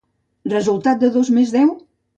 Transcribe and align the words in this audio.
Resultat 0.53 1.05
de 1.05 1.13
dos 1.19 1.33
més 1.39 1.57
deu? 1.59 1.75